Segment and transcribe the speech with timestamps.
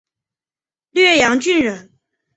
[0.89, 1.91] 略阳郡人。